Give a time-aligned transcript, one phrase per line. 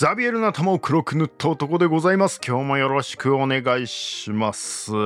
[0.00, 2.40] ザビエルの頭を黒く塗った男でございます。
[2.42, 4.92] 今日もよろしくお願いします。
[4.92, 5.02] いや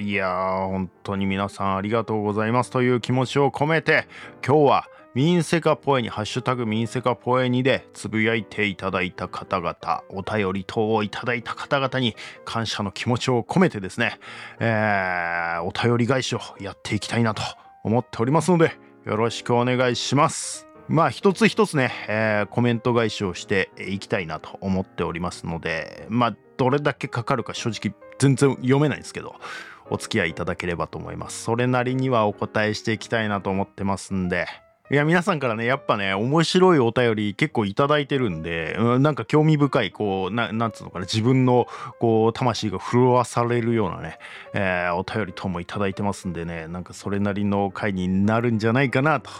[0.00, 2.72] ー本当に皆さんありがとうございます。
[2.72, 4.08] という気持ちを込めて
[4.44, 14.18] 今日はミンセカポエにハッシュタグミンセカポエにでつぶやいていただいた方々お便り等をいただいた方々に感謝の気持ちを込めてですね、
[14.58, 17.42] えー、お便り返しをやっていきたいなと
[17.84, 18.72] 思っておりますので
[19.04, 20.69] よろしくお願いします。
[20.90, 29.36] まあ一つ一つね、えー、コメント返しをしていきたいなと思っておりますのでまあどれだけかかるか正直全然読めないんですけど
[29.88, 31.44] お付き合いいただければと思います。
[31.44, 34.46] それなりにはお答えしていきたいなと思ってますんで
[34.92, 41.68] いや、皆さんからね、やっぱね、面白いお便り結構いただいてるんで、うん、なんか興味深い、こう、ななんつうのかな、自分の、
[42.00, 44.18] こう、魂が震わされるようなね、
[44.52, 49.30] えー、お便り等もいただいてますんでね、なんかそれなりの回になるんじゃないかなと、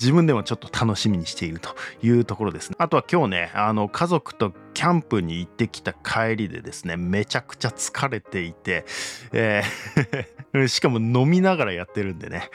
[0.00, 2.76] 自分でもちょっと楽しみにしているというところですね。
[2.80, 8.84] あとは今日ね、あの、家族とキャンプに行ってきた帰りでですね、めちゃくちゃ疲れていて、
[9.32, 12.50] えー しかも飲みながらやってるんでね、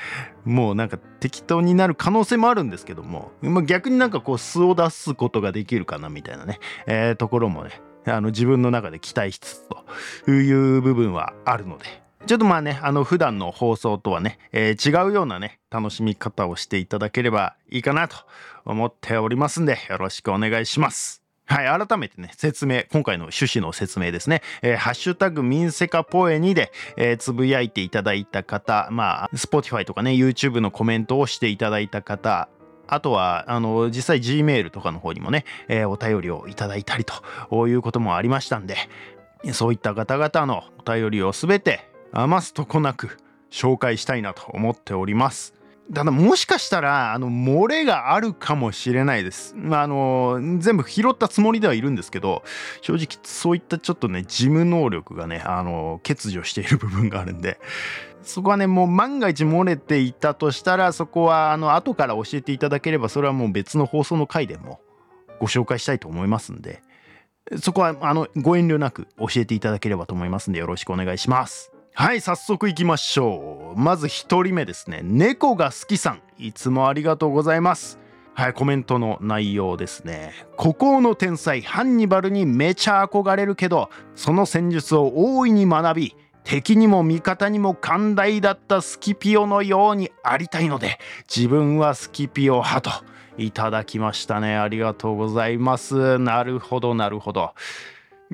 [0.46, 9.68] もうなんか適当になる可能性もあるんですけども、ま、逆になんかこう素を出すことができるかなみたいなね、えー、ところもね、あの自分の中で期待しつつ
[10.26, 11.86] という部分はあるので、
[12.28, 18.18] ちょっとまあね、あの普段の放送とはね、えー、違うようなね、楽しみ方をしていただければいいかなと
[18.64, 21.21] 思っておりますんで、よろしくお願いします。
[21.52, 24.42] はい、改めてね、説明、今回の趣旨の説明ですね。
[24.62, 32.48] えー、ハッシュタグミンセカポエにで、えー、つぶやいていただいた方、まあ、Spotify とかね、YouTube のコメントをしていただいた方、
[32.88, 38.78] あとは、あの、実際 Gmail とかの方にもね、えー、お便りをいただいたりということもありましたんで、
[39.52, 43.18] そういった方々のお便りをすべて余すとこなく
[43.52, 45.61] 紹介したいなと思っております。
[45.94, 49.54] ただもしかしたらあの漏れがあるかもしれないです。
[49.58, 52.44] まあ、あの全部拾ったつもりではいるんですけど
[52.82, 57.60] 正直そういったちょっとね事務能力がねあの欠如している部分があるんで
[58.24, 64.80] そこはねもう万が一漏れていたとしたらそこはあの後から教えていただければそれはもう別の放送の回でも
[65.40, 66.82] ご紹介したいと思いますんで
[67.60, 71.74] そこはあのご遠慮なく教えていただければと思いますんでよろしくお願いします。
[71.94, 73.80] はい早速いきましょう。
[73.80, 75.02] まず1人目ですね。
[75.04, 76.22] 猫が好きさん。
[76.38, 78.00] いつもありがとうございます。
[78.34, 80.32] はいコメントの内容ですね。
[80.56, 86.16] 孤高の天才ハンニバルにめちゃ憧れるけどその戦術を大いに学び
[86.46, 90.98] 敵にも味方にも寛大だったスキピオのようにありたいので
[91.34, 93.06] 自分はスキピオ派と
[93.38, 94.56] いただきましたね。
[94.56, 96.18] ありがとうございます。
[96.20, 97.54] なるほどなるほど。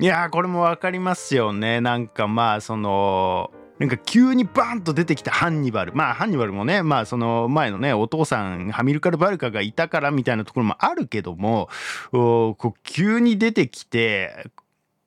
[0.00, 1.80] いやこれも分かりますよね。
[1.80, 3.50] なんかまあその
[3.80, 5.92] なんか急にバーンと出てきたハンニバル。
[5.92, 11.68] まあハンニバルもねまあその前のねお父さんハミルカル・バルカがいたからみたいなところもあるけども
[12.12, 14.46] こう急に出てきて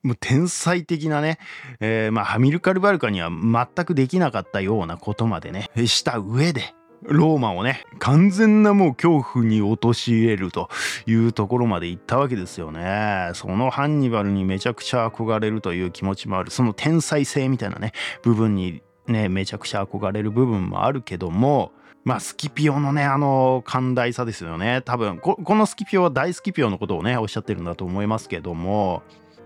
[0.03, 1.37] もう天才的なね、
[1.79, 6.73] えー、まあハミルカル・バルカには全くできなかったようなことまでねした上で
[7.03, 10.69] ローマをね完全なもう恐怖に陥れると
[11.05, 13.31] いうところまで行ったわけですよね。
[13.33, 16.51] そのハンニバルにめちゃくちゃ憧れるという気持ちもある。
[16.51, 21.71] その天才性みたいなね部分にねめちゃくちゃ憧れる部分もあるけども
[22.03, 24.81] まあスキピオのねあの寛大さですよね。
[24.85, 29.03] 多分このスキピオは大スキピオのことをねおっしゃってるんだと思いますけども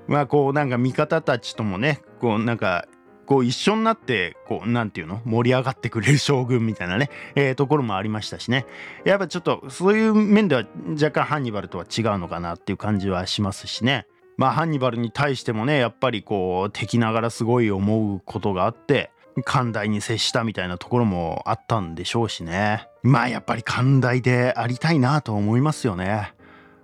[0.08, 2.86] まあこうなんか味方たちともねこうなんか
[3.26, 5.22] こう一緒になってこうなんていうの？
[5.26, 8.66] 盛り上がってくれる将軍みたいなね、 えー、ところもありましたしね。
[9.04, 10.64] やっぱちょっとそういう面では
[10.94, 14.08] 若干ハンニバルとは違うのかなっていう感じはしますしね。
[14.38, 19.12] まあハンニバルに対してもねやっぱりこう敵ながらすごい思うことがあって
[19.44, 22.88] 寛大に接したみたいなところもあったんでしょうしね。
[23.04, 26.35] まあやっぱり寛大でありたいなと思いますよね。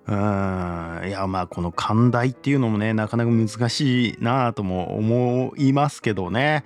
[0.08, 6.64] うんいやまあこの寛大っていうのもねなかなか難しいなとも思いますけどね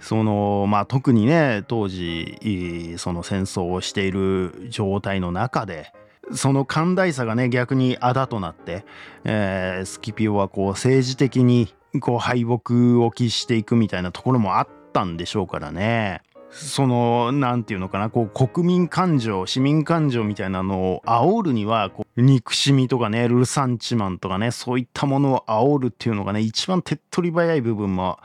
[0.00, 5.92] そのまあ特にね当時その戦争をしている状態の中で
[6.32, 8.84] その寛大さがね逆にあだとなって、
[9.24, 16.20] えー、スキピオはこう政治的にこう敗北を喫していくみたいなところもあったんでしょうからね。
[16.58, 28.18] その何て言うのかなこう国民感情市民感情みたいなのを煽るにはこう憎しみとかねルサンチマンとかねそういったものを煽るっていうのがね一番手っ取り早い部分も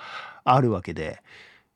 [0.44, 1.22] あるわけで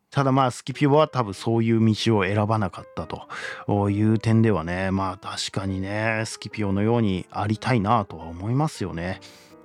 [0.09, 9.19] ただまあスキピオは多分そういう道を選ばなかったという点ではねまあ確かにねスキピオのようにありたいなとは思いますよね。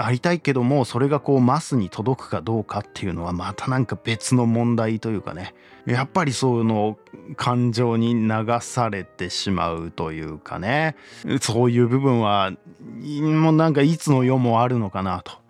[0.05, 5.55] ありたいけどもそれがこうマスに届くかどうかっていうのはまたなんか別の問題というかね。
[5.85, 6.97] やっぱりその
[7.37, 10.97] 感情に流されてしまうというかね。
[11.41, 15.42] そういう部分はもうなんかいつの世もあるのかなと。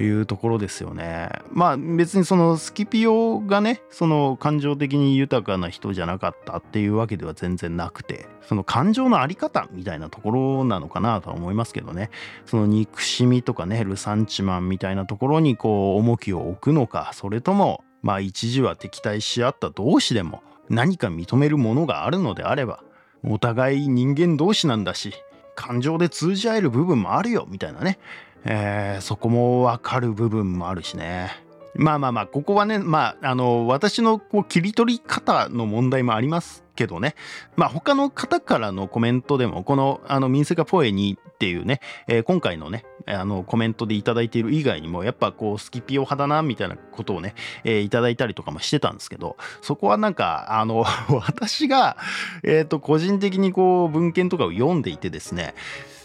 [0.00, 1.28] いうところですよね。
[1.52, 12.10] まあ別にそのスキピオがねその感情的に豊かな人じゃなかったっていうわけでは全然なくてその感情の在り方みたいなところなのかなとは思いますけどね
[12.44, 22.82] その憎しみとかねルサンチマンみたいなところにこう重きを置くのかそれともまあ一時は敵対し合った同士でも何か認めるものがあるのであれば
[23.22, 25.14] お互い人間同士なんだし
[25.54, 27.98] 感情で通じ合える部分もあるよみたいなね
[28.44, 31.44] えー、そこもわかる部分もあるしね。
[31.76, 37.16] まあまあまあ、ここはね、まあ、あの、私のこう切り取り方の問題もありますけどね。
[37.56, 51.96] まあ、他の方からのコメントでも、この、あの、ミンセカポエニっていうね、えー、今回のね、あの、コメントでいただいている以外にも、やっぱこう、スキピオ派だな、みたいなことをね、えー、いただいたりとかもしてたんですけど、そこはなんか、あの、 私が、
[52.44, 55.54] えっ、ー、と、個人的にこう、文献とかを読んでいてですね、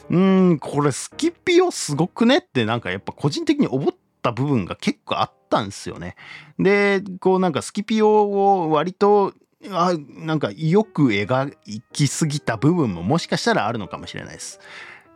[0.09, 6.15] うん、これスキピオすごくねってなんかやっぱ個人的に思った部分が結構あったんですよね。
[6.57, 9.33] で、こうなんかスキピオを割と
[9.71, 11.53] あなんかよく描
[11.91, 14.59] きすぎた部分ももしかしたらあるのかもしれないです。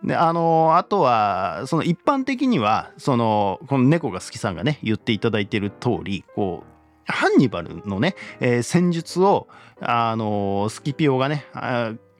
[0.03, 6.73] であのあとはその一般的にはそのこの猫が好きさんがね言っていただいている通りこう
[7.05, 9.47] ハンニバルのね、えー、戦術を
[9.79, 11.45] あのスキピオがね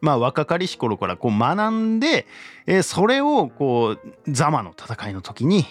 [0.04, 2.28] まあ、若かりし頃からこう学んで、
[2.68, 5.66] えー、それをこうザマの戦いの時に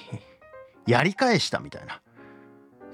[0.87, 2.01] やり返したみたいな。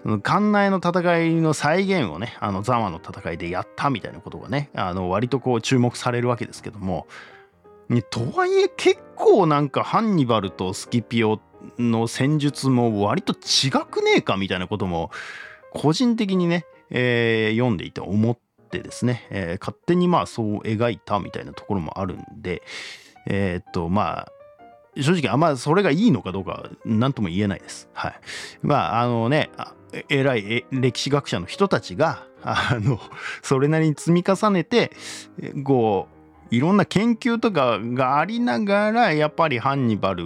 [0.02, 7.06] その館内の戦いの再現をねあのザマの戦いでやったみたいなことがねあの割とこう注目されるわけですけども
[8.10, 11.40] とはいえ結構なんかハンニバルとスキピオ
[11.78, 15.10] の戦術も割と違くねえかみたいなことも
[15.72, 18.38] 個人的にね、えー、読んでいて思っ
[18.68, 22.62] ってですね、えー、勝手にまあそう描いたみたいなところもあるんで、
[23.26, 24.32] えー、っとまあ
[25.00, 27.88] 正直あんまそれがいいのかどうか何とも言えないです。
[27.92, 28.20] はい。
[28.62, 29.50] まああのね
[30.08, 33.00] 偉い歴史学者の人たちがあの
[33.42, 34.92] それなりに積み重ねて
[35.64, 36.08] こ
[36.50, 40.24] ういろんな研究とかがありながらやっぱりハンニバル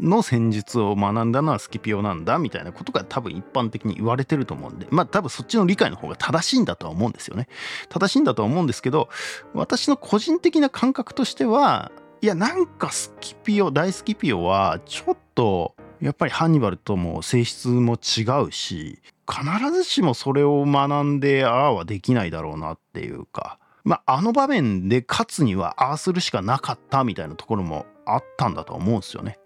[0.00, 7.48] の戦術を学んだのはスキピオなんだみたいなことが多分一般的に言われてると思うんでまあ多分そっちの理解の方が正しいんだとは思うんですよね
[7.88, 9.08] 正しいんだとは思うんですけど
[9.54, 11.90] 私の個人的な感覚としては
[12.20, 29.38] いやなんかスキピオ大スキピオはちょっとやっぱりハンニバルとも性質も違うし必ずしもそれを学んでああはできないだろうなっていうかまああの場面で勝つにはああするしかなかったみたいなところもあったんだと思うんですよね。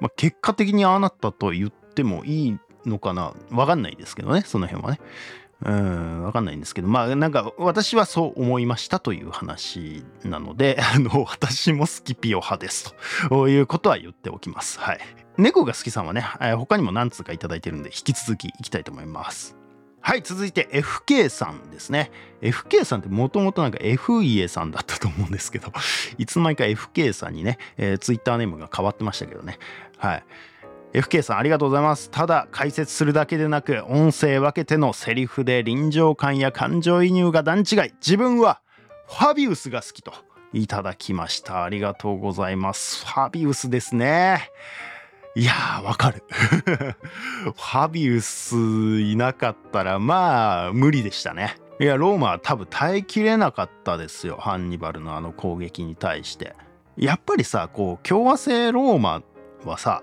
[0.00, 3.34] まあ、結果的にああなったと言ってもいいのかな？
[3.50, 5.00] わかんないですけどねその辺はね。
[5.62, 12.94] うん、わかんないんですけど、まあなんか私はそう思いましたという話なので、 あの、私もスキピオ派です
[13.28, 14.80] ということは言っておきます。
[14.80, 15.00] はい。
[15.36, 16.22] 猫が好きさんはね、
[16.56, 19.59] 他にも何通か頂いてるんで、引き続きいきたいと思います。
[20.10, 22.10] はい、続いて FK さんですね。
[22.42, 25.72] FK さんってもともとなんか F 家さんだったと思うんですけど、
[26.18, 29.60] いつの間にか FK さんにね、えー、ツイッターネームが変わってましたけどね。
[29.98, 30.24] はい。
[30.94, 32.10] FK さんありがとうございます。
[32.10, 37.94] ただ解説するだけでなく音声分けてのセリフで臨場感や感情移入が段違い。
[38.04, 38.60] 自分は
[39.06, 40.12] ファビウスが好きと
[40.52, 41.62] いただきました。
[41.62, 43.06] ありがとうございます。
[43.06, 44.50] ファビウスですね。
[45.36, 46.24] いやー、わかる。
[46.28, 48.56] ファビウス
[49.00, 51.56] いなかったら、まあ、無理でしたね。
[51.78, 54.36] いや、ローマは多分耐えきれなかったですよ。
[54.40, 56.54] ハンニバルのあの攻撃に対して。
[56.96, 59.22] やっぱりさ、こう、共和制ローマ
[59.64, 60.02] はさ、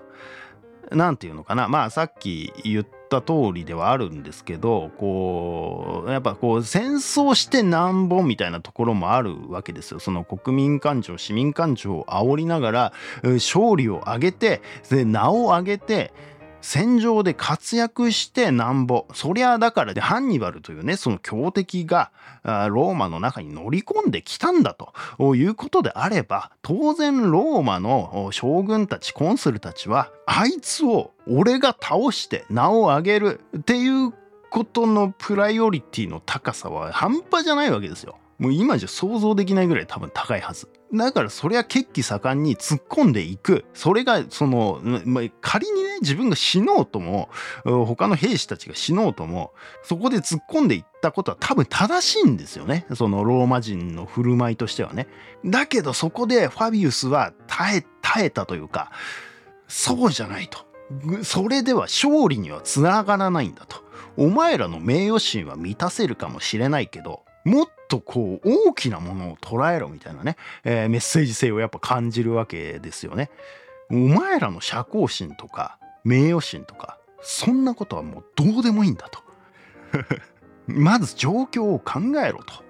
[0.90, 10.00] 何て言うのかなまあさっき言ったった通りではあるんですけどこうやっぱこう戦争してなんぼみたいなところもあるわけですよ。
[10.00, 14.60] その国民感情市民感情を煽りながら勝利を挙げて
[14.90, 16.12] で名を挙げて
[16.60, 22.10] 戦場で活躍してなんぼそりゃだからでハンニバルというねその強敵が
[22.44, 34.12] ローマの中に乗り込んできたんだということであれば当然ローマの将軍たちコンスルたちはあいつを俺が倒して名を上げるっていう
[34.50, 38.18] ことのプライオリティの高さは半端じゃないわけですよ。
[38.38, 40.68] もう今じゃ想像できないぐらい多分高いはず。
[40.92, 43.64] だからそれは血気盛んに突っ込んでいく。
[43.74, 47.28] それがその、まあ、仮にね自分が死のうとも
[47.64, 49.52] 他の兵士たちが死のうとも
[49.82, 52.86] そこで突っ込んでいったことは多分正しいんですよね。
[52.94, 55.08] そのローマ人の振る舞いとしてはね。
[55.44, 58.90] だけどそこでファビウスは耐え耐えたというか
[59.66, 60.66] そうじゃないと。
[61.22, 63.86] それでは勝利にはつながらないんだと。
[64.16, 73.30] お前らの名誉心は満たせるかもしれないけど、もっとこう大きなものを捉えろみたいなね、えー、メッセージ性をやっぱ感じるわけですよね。
[73.90, 79.20] お前らの社交心とか名誉心とかそんなことはもうどうでもいいんだと。
[80.66, 82.68] まず状況を考えろと。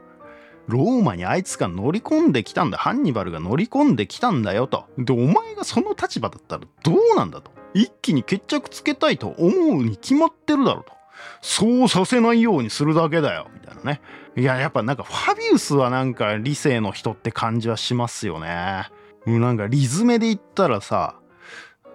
[0.68, 2.76] ローマにあいつが乗り込んできたんだ。
[2.76, 4.84] ハンニバルが乗り込んできたんだよと。
[4.98, 7.50] で、お前がその立場だったらどうなんだと。
[7.74, 10.97] 一気に決着つけたいと思うに決まってるだろうと。
[11.40, 13.48] そうさせないようにするだけだよ。
[13.54, 14.00] みたいなね。
[14.36, 18.88] いや、やっぱなんかファビウスはなんか理性の人って感じはしますよね。
[19.26, 21.16] なんかリズメで言ったらさ、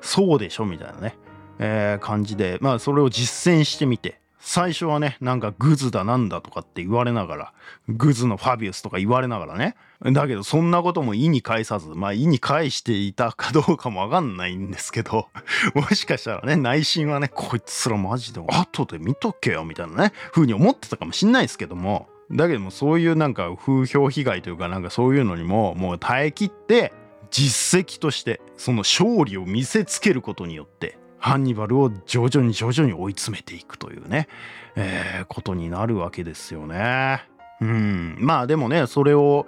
[0.01, 1.18] そうでしょみたいなね。
[1.60, 7.54] えー、感じで、まあそれを実践してみて、最初はね、なんかグズだなんだとかって言われながら、
[7.88, 9.78] グズのファビウスとか言われながらね。
[10.02, 15.30] だけどそんなことも意に介さず、まあ意に介していたかどうかもわかんないんですけど、
[15.74, 26.92] もしかしたらね、内心はね、こいつらマジで後で見とけよみたいなね、風に思ってたかもしんないですけども、だけどもそういうなんか風評被害というかなんかそういうのにももう耐えきって
[27.32, 34.27] 実績としてその勝利を見せつけることによってハンニバルを徐々に徐々に追い詰めていくというね、
[34.75, 37.24] えー、ことになるわけですよね。
[37.62, 39.48] うん、まあでもねそれを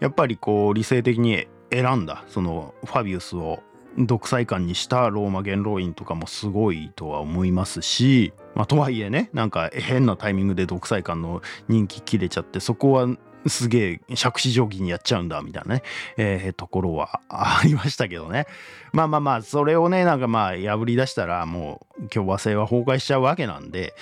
[0.00, 3.62] やっぱりこう理性的に選んだそのファビウスを
[3.98, 13.06] 独裁官にしたローマ元老院とかもすごいとは思いますし、まあ、とはいえねなんか変なタイミングで独裁官の人気切れちゃってそこは
[13.46, 15.82] すげえ杓子定規にやっちゃうんだみたいなね、
[16.16, 18.46] えー、ところはありましたけどね。
[18.92, 23.94] まあまあまあそれをねなんかまあ破り出したらもう共和制は崩壊しちゃうわけなんで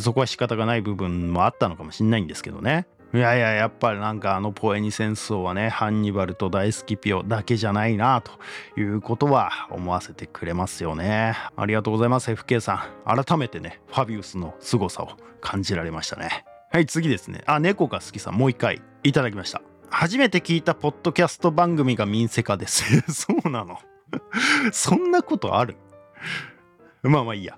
[0.00, 2.86] そこは仕方がない部分もあったのかもしんないんですけどね。
[3.14, 8.32] いやいややっぱりなんかあのポエニ戦争はねハンニバルと大スキピオだけじゃないなと
[8.78, 11.34] いうことは思わせてくれますよね。
[11.56, 13.24] ありがとうございます FK さん。
[13.24, 16.44] 改めてねファビウスの凄さを感じられましたね。
[16.70, 17.42] はい、次ですね。
[17.46, 19.62] あ、猫が好きさん、もう一回いただきました。
[19.90, 22.84] 初めて聞いたポッドキャスト番組が民生化です。
[23.10, 23.78] そうなの
[24.72, 25.76] そんなことある？
[27.02, 27.56] まあまあいいや。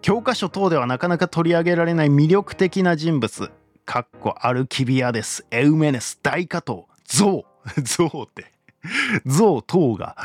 [0.00, 3.50] 教科書等ではなかなか取り上げられない魅力的な人物。
[3.84, 5.46] かっこアルキビアです。
[5.50, 7.44] エウメネス、大加藤、ゾ
[7.76, 7.80] ウ。
[7.82, 8.52] ゾウって。
[9.26, 10.16] ゾウ等が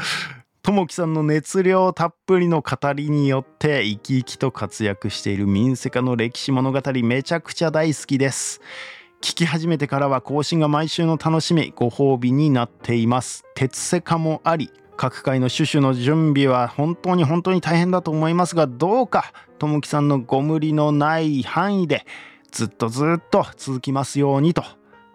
[0.70, 8.62] ともきさんの熱量たっぷりの語りによって生き生きと活躍している民生家の歴史物語めちゃくちゃ大好きです。
[9.20, 13.46] 聞き始めてからは更新が毎週の楽しみご褒美になっています。
[13.56, 22.06] 鉄セカもあり各界の種々の準備は本当に本当に大変だと思いますがどうかともきさんのご無理のない範囲で
[22.52, 24.64] ずっとずっと続きますようにと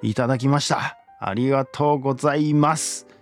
[0.02, 0.99] いただきました。
[1.20, 3.13] ありがとうございます。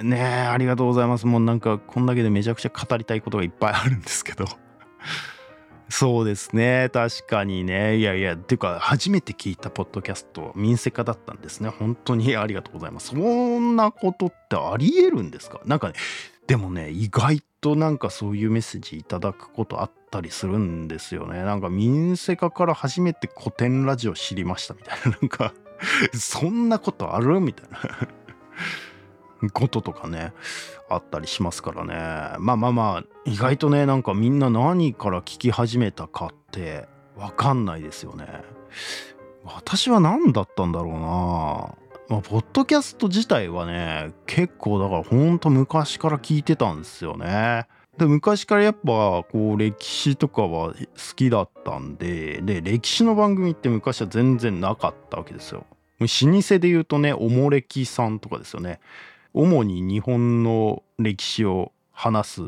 [0.00, 1.26] ねえありがとうございます。
[1.26, 4.44] もうなんかこんだけでめちゃくちゃ語りたいことがいっぱいあるんですけど。
[5.88, 6.90] そうですね。
[6.92, 7.98] 確かにね。
[7.98, 11.68] いやいやっていうか初めて聞いたポッドキャスト民生化だったんですね。
[11.68, 12.36] 本当に。
[12.36, 13.08] ありがとうございます。
[13.08, 15.60] そんなことってありえるんですか？
[15.66, 15.94] なんかね
[16.46, 21.42] でもね意外となんかそういうメッセージいただくことあったりするんですよね。
[21.44, 25.10] なんか民生化から初めて古典ラジオ知りましたみたいな。
[25.12, 25.54] なんか
[26.12, 27.38] そんなことある？
[27.40, 27.78] みたいな。
[29.50, 30.32] こととかね
[30.88, 31.94] あったりしますからね。
[32.38, 36.86] まあまあまあ意外とねなんかみんな何から聞き始めたかって
[37.16, 38.26] 分かんないですよね。
[39.44, 41.84] 私は何だったんだろうな。
[42.08, 47.66] まあ、ポッドキャスト自体はね結構だからほんと昔から聞いてたんですよね。
[47.96, 50.76] で昔からやっぱこう歴史とかは好
[51.14, 55.64] きだったんでで歴史の番組って昔は全然なかったわけですよ。
[56.00, 58.80] 老舗で言うとねおもれきさんとかですよね。
[59.34, 62.42] 主に日本の歴史を話す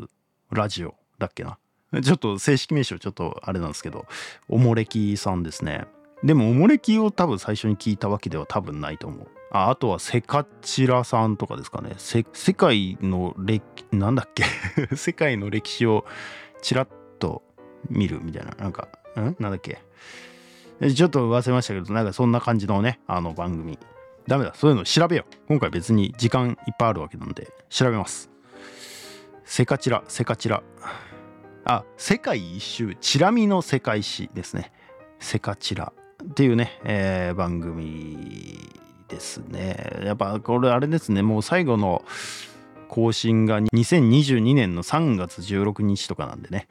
[0.51, 1.57] ラジオだっけな。
[2.01, 4.05] ちょっと正式名称ちょっとあれなんですけど
[4.49, 5.85] おもれきさんですね。
[6.23, 9.27] でもおもれきを多分最初に聞いたわけでは多分ないと思う。
[9.51, 11.93] ああとはセカチラさんとかですかね。
[11.97, 14.43] 世界の歴なんだっけ？
[14.95, 16.05] 世界の歴史を
[16.61, 16.87] ちらっ
[17.19, 17.43] と
[17.89, 18.51] 見るみたいな。
[18.57, 19.35] なんかん？
[19.39, 19.79] なんだっけ？
[20.93, 23.77] ちょっと忘れましたけどなんかそんな感じのねあの番組。
[24.27, 24.53] ダメだ。
[24.53, 25.35] そういうの調べよう。
[25.47, 28.29] 今回別に時間いっぱいあるわけなんで、調べます。
[29.45, 30.61] セカチラ、セカチラ。
[31.63, 34.71] あ、世界一周、チラ見の世界史ですね。
[35.19, 35.93] セカチラ
[36.23, 38.59] っていうね、えー、番組
[39.07, 40.01] ですね。
[40.03, 42.03] やっぱこれあれですね、もう最後の
[42.89, 46.67] 更新が2022年の3月16日とかなんでね、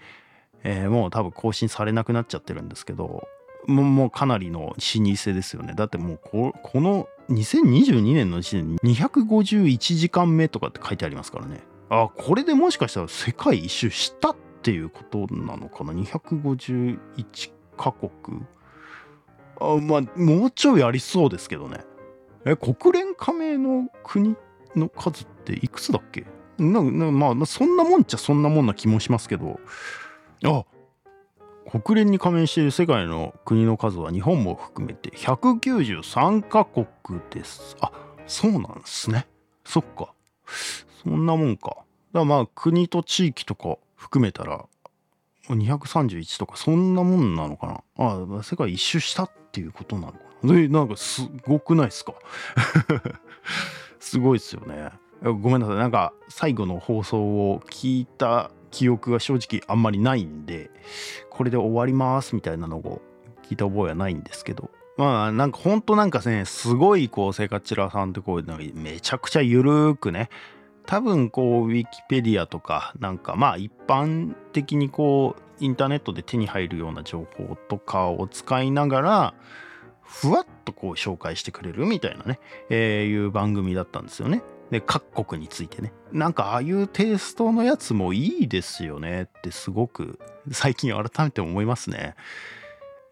[0.63, 3.27] えー、もう多分更新されなくなっちゃってるんですけど、
[3.67, 5.73] もうかなりの老舗ですよね。
[5.75, 11.61] だってもうこの2022年の時点で251時間目とかって書いてありますからね。
[11.89, 16.99] あこれでもしかしたら世界一周したっていうことなのかな？251
[17.77, 18.11] カ国
[19.61, 21.81] あまあもうちょいありそうですけどね。
[22.45, 24.37] え国連加盟の国
[24.75, 26.27] の数っていくつだっけ？
[26.59, 29.61] ななまあそんなもんっちゃそんなもんな気もしますけど。
[30.45, 30.65] あ
[31.69, 36.87] 国連に加盟している世界の国の数は日本も含めて193カ国
[37.31, 37.77] です。
[37.81, 37.91] あ
[38.27, 39.27] そうなんですね。
[39.65, 40.13] そっか。
[41.03, 41.71] そんなもんか。
[41.71, 44.65] だからまあ国と地域とか含めたら
[45.49, 48.39] 231とかそんなもんなのかな。
[48.39, 50.55] あ世界一周したっていうことなのかな。
[50.55, 52.15] でなんかすごくないですか？
[53.99, 54.91] すごいですよね。
[55.23, 55.77] ごめんなさい。
[55.77, 57.19] なんか最後の放送
[57.51, 60.71] を聞いた記憶が正直あんまりないんで
[61.31, 63.01] これで終わりますみたいなのを
[63.49, 70.29] 聞いた覚えはないんですけどまあなんかほんとなんかねすごいこうセカチラさんってこうなんかめちゃくちゃゆるーくね
[70.85, 79.35] 多分こうウィキペディアとかなんかまあ一般的にこうインターネットで手に入るような情報とかを使いながら
[80.03, 84.43] ふわっとこう紹介してくれるみたいなね、えー、いう番組だったんですよね。
[84.71, 85.93] で各国についてね。
[86.13, 89.25] なんかああいうテイストのやつもいいですよね。
[89.25, 90.19] ってすごく
[90.51, 92.15] 最近改めて思いますね。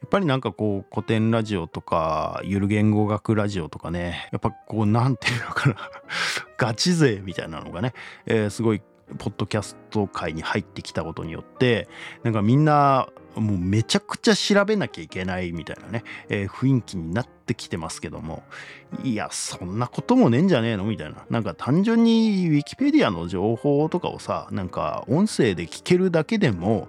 [0.00, 4.28] やっぱりなんかこう古典ラジオとかゆる言語学ラジオとかね。
[4.32, 5.76] やっぱこう何て言うのかな。
[6.58, 7.94] ガチ勢みたいなのがね、
[8.26, 8.82] えー、すごい
[9.18, 11.88] ポッドキャスト界に入ってきたことによって
[12.22, 18.42] なんかみんなもうめちゃくちゃ調べなきゃいけないみたいなね、えー、雰囲気になってきてますけども
[19.02, 26.88] いやそんなこともねえんじゃねえのみたいななんか単純にウィキペディアの情報とかをさなんか音声で聞けるだけでも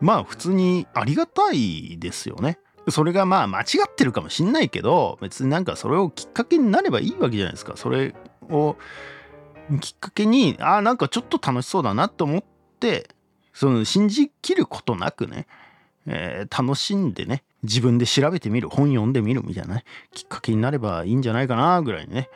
[0.00, 2.58] まあ普通にありがたいですよね。
[2.88, 7.76] それがまあ間違ってるかもしんないけど別になんかそれをきっかけになればいいわけじゃないですか。
[7.76, 8.14] それ
[8.48, 8.76] を
[9.80, 12.44] きっかけにああなんかちょっと楽しそうだなと思っ
[12.80, 13.08] て
[13.52, 15.46] その信じきることなくね
[16.06, 22.30] えー、楽しんでね自分で調べてみる本読んでみるみたいなねきっかけになればいいんじゃないかなぐらいね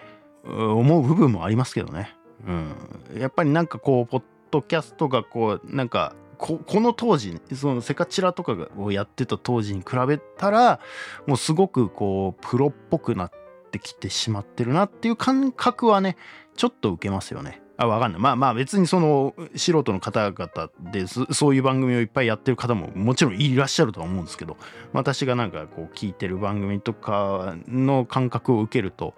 [0.45, 2.15] 思う部分もありますけどね、
[2.47, 10.81] うん、やっぱりなんかこうポッドキャストがこうなんかこの当時、そのセカチラとかをやってた当時に比べたら
[11.27, 13.33] もうすごくこうプロっぽくなっ
[13.71, 16.17] てきてしまってるなっていう感覚はね
[16.61, 17.63] ちょっと受けますよね。
[17.79, 24.59] あ分かんないまあまあ別にその素人の方々でそういう番組をいっぱいやってる方ももちろんいらっしゃるとは思うんですけど
[24.93, 29.15] 私がなんかこう聞いてる番組とかの感覚を受けると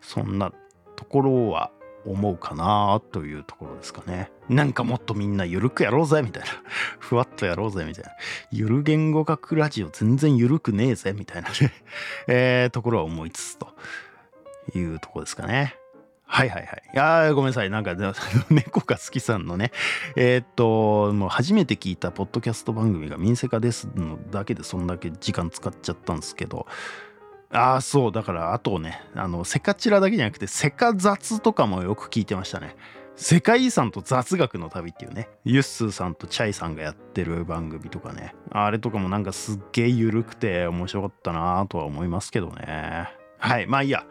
[0.00, 0.54] そんな
[0.96, 1.70] ところは
[2.06, 4.30] 思うかなというところですかね。
[4.48, 6.48] なんかもっとみんなゆるくやろうぜみたいな。
[6.98, 8.10] ふわっとやろうぜみたいな。
[8.50, 11.54] ゆる言語学ラジオ全然ゆるくねえぜみたいなね
[12.26, 13.74] えー、ところは思いつつと
[14.74, 15.77] いうところですかね。
[16.30, 16.82] はいはいはい。
[16.92, 17.70] いやごめんなさい。
[17.70, 17.96] なんか、
[18.50, 19.72] 猫が好きさんのね、
[20.14, 26.66] えー、っと、もう初めて聞いたポッドキャスト番組が民生化ですのだけでそんだけ時間使っちゃったんですけど、
[27.50, 32.76] ああ、そう、だからあとね、あの、セカチラだけじゃなくて、セカ雑とかもよく聞いてましたね。
[33.16, 43.08] 世界遺産と雑学の旅っていうね、ユッスーさんとチャイさんがやってる番組とかね、あれとかもなんかすっげえ緩くて面白かったなとは思いますけどね。
[43.38, 44.04] はい、まあいいや。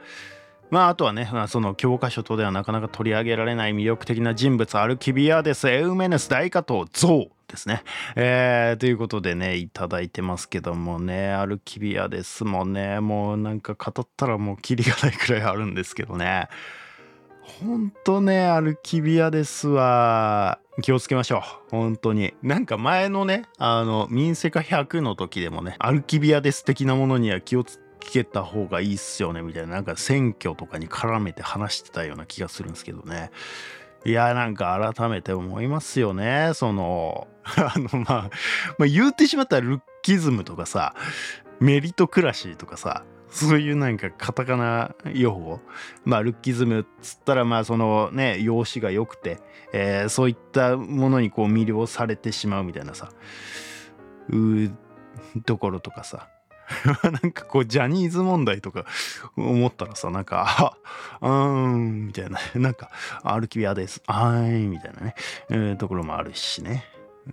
[0.69, 7.83] まあ、あとはね、その教科書とではなかなか取り上げられない魅力的な人物、アルキビアデス、エウメネス大加藤、ゾウですね。
[8.15, 16.49] えー、ということでね、いただいてますけどもね、アルキビアデスもね、もうなんか語ったらもうキリがないくらいあるんですけどね。
[17.41, 21.41] ほんとね、アルキビアデスは気をつけましょう。
[21.71, 22.33] 本当に。
[22.43, 33.31] なんか前のね、あの、民生化100の時でもね、アルキビアデス的なものには気をつ聞けた方がいいっすよねみたいななんか選挙とかに絡めて話してたような気がするんですけどね。
[34.05, 36.51] いやなんか改めて思いますよね。
[36.53, 38.29] その あの、まあ、
[38.77, 40.95] まあ言うてしまったらルッキズムとかさ
[41.59, 45.59] メリトクラシーとかさそういうなんかカタカナ用語。
[46.05, 49.39] まあルッキズムっつったらまあそのね容姿が良くて、
[49.73, 53.09] え、そういったものにこう魅了されてしまうみたいなさ
[54.29, 54.71] う
[55.43, 56.29] ところとかさ。
[57.23, 58.85] なんかこうジャニーズ問題とか
[59.35, 60.77] 思ったらさなんか
[61.21, 62.39] 「あーん」みたいな。
[62.55, 62.89] なんか
[63.23, 65.15] 「歩き部屋です」「あーい」みたいなね、
[65.49, 66.85] えー、ところもあるしね。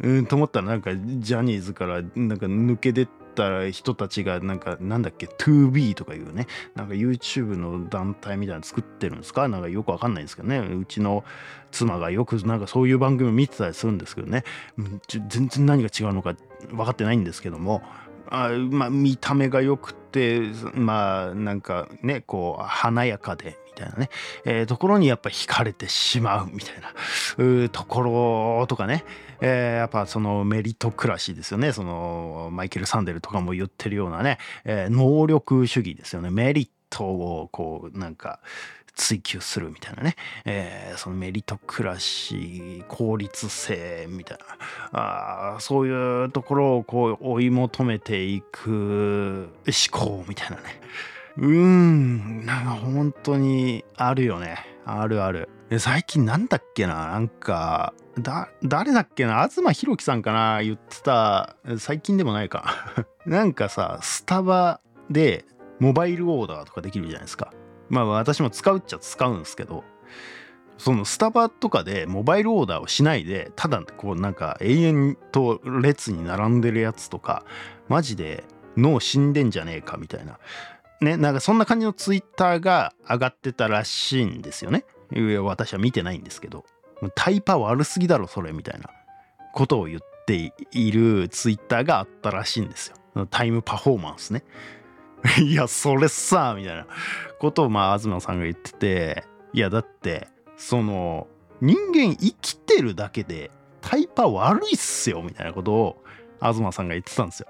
[0.03, 6.47] うんと思ったらなんかジャニーズからなんか抜け出った人たちがなんかなんだっけ 2B とかいうね。
[6.75, 9.47] なんか YouTube の団体みたいなの作ってるんですか？
[9.49, 10.59] なんかよくわかんないんですけどね。
[10.59, 11.25] うちの
[11.71, 14.45] 妻がよくなんかそういう番組を見てたりするんですけどね。
[15.29, 16.35] 全然何が違うのか
[16.71, 17.83] 分かってないんですけども。
[18.31, 20.41] あまあ見た目が良くて
[20.75, 24.11] まあなんかねこう華やかでみたいなね、
[24.45, 27.69] えー、ところにやっぱ惹かれてしまうみたいな。
[27.71, 29.05] ところとかね、
[29.41, 31.73] えー、やっぱそのメリトクラシーですよね。
[31.73, 36.31] そのマイケル・サンデルとかも言ってるようなね、えー、能力主義ですよね。
[36.31, 38.41] メリットをこうなんか
[38.95, 44.39] 追求するみたいなね、えー、そのメリトクラシー効率性みたい
[44.93, 45.55] な。
[45.57, 50.63] あそういうところをこう追い求めていく思考みたいなね。
[51.37, 54.65] うーんなんか本当にあるよね。
[54.85, 55.49] あるある。
[55.79, 57.09] 最近なんだっけな？
[57.09, 59.49] なんかだ誰だっけな？
[59.49, 60.63] 東博樹さんかな？
[60.63, 61.57] 言ってた。
[61.79, 63.05] 最近でもないか。
[63.27, 64.81] なんかさスタバ
[65.11, 65.45] で
[65.81, 67.53] モバイルオーダーとかできるじゃないですか。
[67.89, 69.85] まあ私も使うっちゃ使うんですけど
[70.79, 77.45] そのスタバとかでモバイルオーダーをしないでただこうなんか永遠と列に並んでるやつとか
[77.89, 78.45] マジで
[78.77, 80.39] 脳死んでんじゃねえかみたいな。
[81.01, 84.85] ねなんかそんな感じのツイッターが上がってたらしいんですよね。
[85.43, 86.65] 私は見てないんですけど。
[87.15, 88.91] タイパ悪すぎだろそれみたいな。
[89.53, 93.27] ことを言っているツイッターがあったらしいんですよ。
[93.31, 94.43] タイムパフォーマンスね。
[95.43, 96.87] いやそれさみたいな
[97.39, 101.27] ことをまあ東さんが言ってていやだってその
[101.61, 106.05] 人間生きてるだけでタイパ悪いっすよみたいなことを
[106.41, 107.47] 東さんが言ってたんですよ。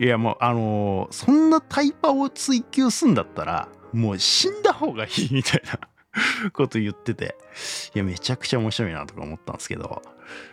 [0.00, 7.36] いやもうあのー、そんなタイパを追求すんだったらもう死んだ方がいい みたいなこと言ってて
[7.94, 10.02] いやめちゃくちゃ面白いなとか思ったんですけど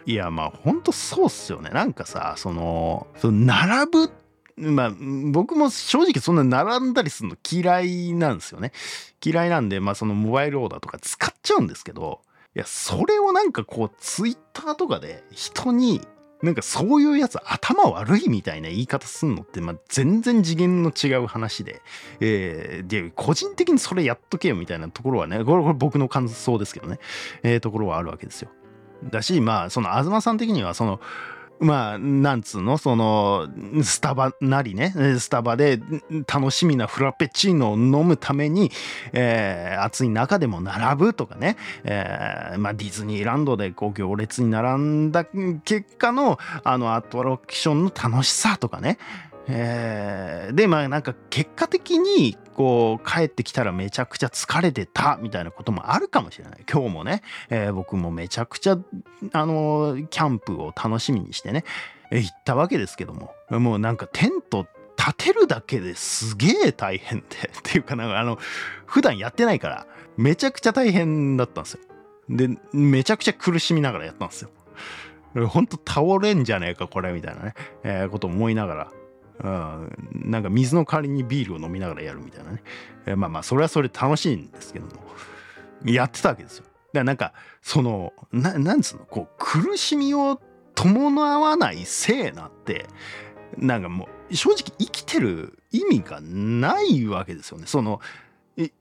[0.06, 4.12] いやまあほんとそうっすよねなんかさそのその並ぶ
[4.58, 4.92] まあ
[5.32, 8.72] 僕も正直そんな並んだりするの嫌いなんですよね。
[9.24, 12.22] 嫌いなんでまあそのモバイルオーダーとか使っちゃうんですけど
[12.56, 16.02] いやそれをなんかこうツイッターとかで人に
[16.44, 21.82] なんかそういうやつ頭悪いみたいな言い方すんのって、まあ、全然次元の違う話で、
[22.20, 27.00] えー、で、個人的にそれやっとけよみたいなところはね、これこれ僕の感想ですけどね、
[27.44, 28.50] えー、ところはあるわけですよ。
[29.10, 31.00] だし、まあ、その東さん的には、その、
[31.64, 33.48] まあ、なんつうの、その、
[33.84, 35.80] スタバなりね、スタバで
[36.32, 38.72] 楽しみなフラペチーノを飲むために、
[39.14, 45.26] えー、暑い中でも並ぶとかね、えー、まあ、ディズニーランドでこう行列に並んだ
[45.66, 48.98] 結果の、あの、アトラクションの楽しさとかね、
[49.48, 56.64] えー、でまあなんか結果的にこう帰ってきたらめちゃくちゃ疲れてたみたいなこともあるかもしれない。
[56.72, 58.78] 今日もね、えー、僕もめちゃくちゃ
[59.34, 61.64] あのキャンプを楽しみにしてね。
[62.12, 63.34] 行ったわけですけども。
[63.50, 67.26] もうなんかテント立てるだけですげえ大変で。
[67.60, 68.38] っていうかなんかあの
[68.86, 71.80] 普段やってないからめちゃくちゃ大変だったんですよ。
[72.30, 74.50] でめちゃくちゃ苦しみながらやったんですよ。
[75.48, 77.54] ほんと倒れんじゃねえかこれみたいなね、
[77.84, 78.92] えー、こと思いながら。
[79.40, 82.64] うん、なんか水の代わりにビールを飲みながらやるみたいなね、
[83.06, 84.92] えー、まあまあそれはそれ楽しいんですけども
[85.86, 86.66] やってたわけですよ。
[86.66, 89.06] だからなんかそのななんつうの？
[89.06, 90.40] こう苦しみを
[90.76, 92.88] 伴わないせいなって
[93.58, 97.66] なんかもう正直生きてる意味がないわけですよね。
[97.66, 98.00] その
[98.56, 98.72] 生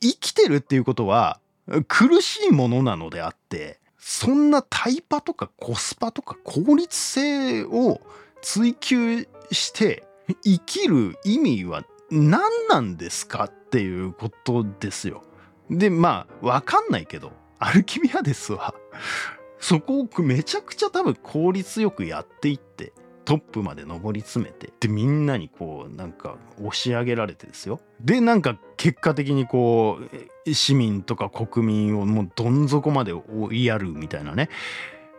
[0.00, 1.40] きてるっていうことは
[1.88, 8.00] 苦しいものなのであってそんなタイパとかコスパとか効率性を
[8.42, 10.06] 追求して
[10.44, 15.22] 生きる意味は何なんですかっていうことですよ。
[15.70, 18.74] でまあ分かんないけどアルキミアデスは
[19.58, 22.92] そこをめちゃくちゃ多分効率よくやっていって
[23.24, 27.80] トップまで上り詰めてでみんなにこうなんか押し上げられてですよ。
[28.00, 29.98] でなんか結果的にこ
[30.46, 34.48] う市民とか国民をもうどん底まで追いやるみたいなね。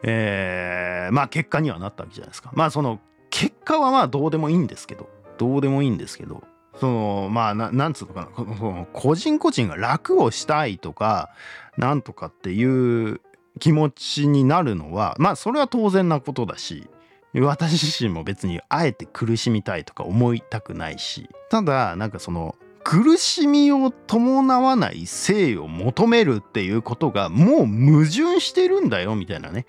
[0.04, 2.52] えー、まあ結果にはなったわけじゃないですか。
[2.54, 6.44] まあその結果はまあどうでもいいんですけどどうでもいいんですけど
[6.80, 11.30] そのまあななんつうのかなその個人個人が楽をしたいとか
[11.78, 13.22] なんとかっていう
[13.60, 16.88] 気持ちになるのはまあそれは当然なことだし
[17.34, 22.56] 私自身も別にあえて苦しみたいとか思いたくないしただなんかその
[22.89, 29.65] 苦しみを伴わない性を求めるっていうことがもう矛盾してるんだよみたいなね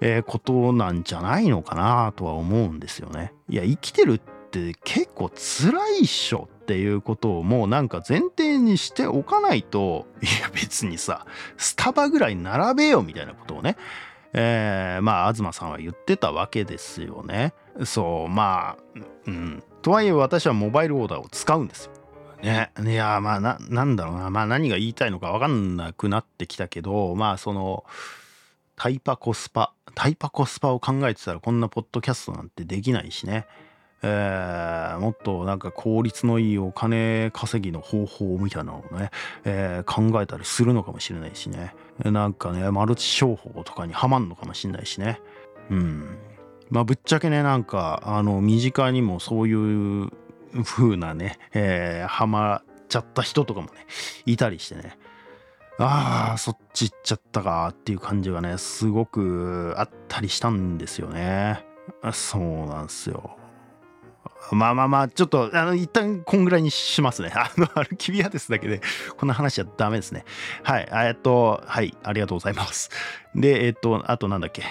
[0.00, 3.34] えー、ことなんじゃないのかなとは思うんですよね。
[3.50, 4.18] いや生きてるっ
[4.50, 11.26] て結構辛いっしょっていうことをもうなんか前提にしておかないといや別にさ
[11.58, 13.76] スタバぐらい並べよみたいなことをね
[14.32, 17.52] えー、まあ東さんは言ってたわけですよね。
[17.84, 22.01] そうまあうんとはいえ私はモバイルオーダーを使うんですよ。
[22.42, 24.28] ね、いやまあななんだろうな。
[24.30, 27.84] まあ何が言いたいのか分かんなくなってきたけどまあその
[28.76, 33.46] タイパコスパタイパコスパを考えてたらこんなポッドキャストなんてできないしね、
[34.02, 39.10] えー、もっとなんか効率のいいお金稼ぎの方法みたいなのをね、
[39.44, 41.74] えー、考えたりするのかもしれないしね。
[42.04, 45.20] なんかねマルチ商法とかにはまんのかもしれないしね。
[45.70, 46.18] うん。
[46.70, 50.10] まあぶっちゃけねなんかあの身近にもそういう
[50.64, 53.72] 風なね、えー、ハマっちゃった人とかもね
[54.26, 54.98] いたりしてね
[55.78, 61.64] ああそっち行っちゃったかっていう感じがねすごくあったりしたんですよね
[62.12, 63.36] そうなんですよ
[64.50, 67.30] まあまあまあ、ちょっと、あの、一旦こんぐらいにしますね。
[67.34, 68.80] あの、アルキビアデスだけで、
[69.16, 70.24] こんな話はダメですね。
[70.62, 70.88] はい。
[70.90, 71.96] えっと、はい。
[72.02, 72.90] ありがとうございます。
[73.34, 74.64] で、えっと、あとなんだっけ。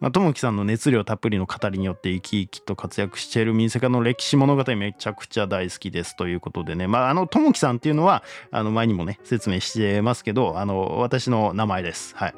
[0.00, 12.14] まあ、ともきさんの熱量たっぷりの語りによって生き生きと活躍している民生化の歴史物語めちゃくちゃ大好きですということでね、まあ、あの、ともきさんっていうのは、あの、前にもね、説明してますけど、あの、私の名前です。
[12.16, 12.34] はい。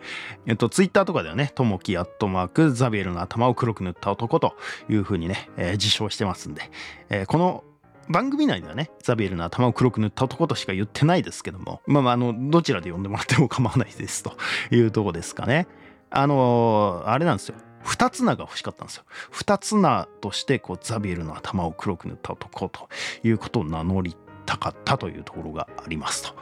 [0.47, 4.57] えっと、ツイッターとかではね、ともきアットマーク、ザビエルの頭を黒く塗った男と
[4.89, 6.71] いうふうにね、えー、自称してますんで、
[7.11, 7.65] えー、この
[8.09, 14.33] 番組内ではね、ザビエルの頭を黒く塗った男としか言ってないですけども、まあまあ、あの、どちらで呼んでもらっても構わないですと
[14.73, 15.69] いうとこですかね。
[16.11, 17.57] あのー、あれなんですよ。
[17.83, 19.05] 二つ名が欲しかったんですよ。
[19.31, 22.89] 二つ名としてこうザビエルの頭を黒く塗った男と
[23.23, 26.35] いうことを名乗りたかったというところがありますと。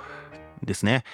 [0.65, 1.05] ですね。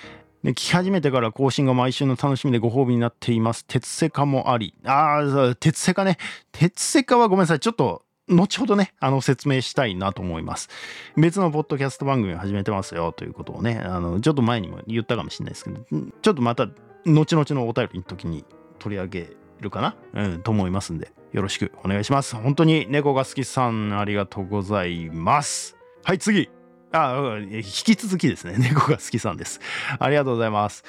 [0.43, 3.65] で聞き始めてから更新が毎週の楽しみでご褒美になっています。
[3.67, 4.75] 鉄セカもあり。
[4.85, 6.19] ああ、鉄セカね。
[6.53, 7.61] 鉄セカはごめんなさい。
[7.61, 10.69] ちょっと後ほどね、あの説明したいなと思います。
[11.17, 15.85] 別のポッドキャスト番組を始めてますよということをね、あのちょっと前にも言ったかもしれないですけど、
[16.23, 16.69] ちょっとまた
[17.07, 18.45] 後々のお便りの時に
[18.79, 22.37] 取り上げるかな、うん、と思いますんで、よろしくお願いします。
[22.37, 25.77] 本当に猫が好きさん、ありがとうございます。
[26.05, 26.51] はい、次。
[26.93, 28.55] あ、引き続きですね。
[28.71, 29.61] 猫が好きさんです。
[29.99, 30.85] ありがとうございます。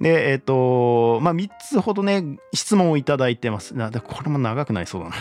[0.00, 3.76] で、えっ、ー、と、まあ、3つほどね、質問をいただいてます。
[3.76, 5.16] なこれも長くなりそうだな。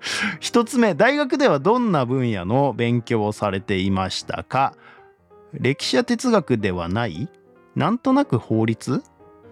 [0.40, 4.74] 1つ目、大学ではどんな分野の勉強をされていましたか？
[5.52, 7.28] 歴史や哲学ではない？
[7.76, 9.02] なんとなく法律？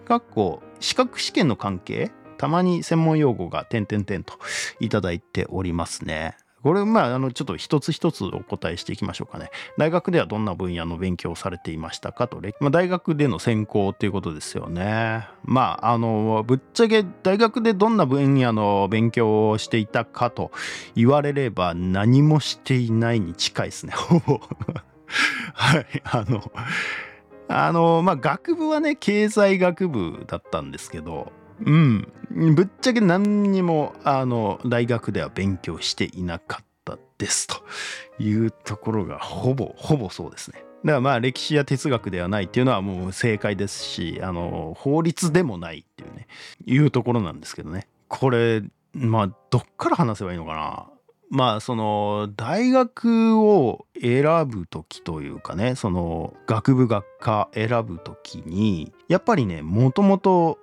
[0.07, 4.35] かっこ資格試験の関係たまに専門用語が点々点と
[4.79, 6.37] いただいておりますね。
[6.63, 9.49] これ、まあ、あの、ちょっと一つ一つお答えしていきましょうかね。
[9.77, 15.27] 大学ではどんな分野の勉強をされていましたかと、まあ、大学での専攻っていうことですよね。
[15.43, 20.51] まあ、あの、ぶっちゃけ大学でどんな分野の勉強をしていたかと
[20.95, 24.39] 言われれば何もしていないに近いですね、ほぼ。
[25.53, 26.51] はい、あの、
[27.49, 31.31] あの、まあ、学部はね、経済学部だったんですけど、
[31.65, 32.07] うん。
[32.29, 37.55] ぶっちゃけ何にも、あの、大学では勉強していなかったですと
[38.19, 40.63] いうところがほぼ、ほぼそうですね。
[40.85, 46.27] だからまあ歴史や哲学ではないっていうのはもう正解ですし、あの、法律でもないっていうね、
[46.65, 47.87] いうところなんですけどね。
[48.07, 48.61] これ、
[48.93, 50.96] まあ、どっから話せばいいのかな？
[51.29, 60.57] まあその大学を選ぶ時というかねその学部学科選ぶ時にやっぱりねもともと